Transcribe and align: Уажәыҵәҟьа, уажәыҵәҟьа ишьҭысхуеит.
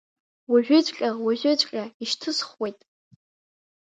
Уажәыҵәҟьа, 0.51 1.09
уажәыҵәҟьа 1.25 1.83
ишьҭысхуеит. 2.03 2.79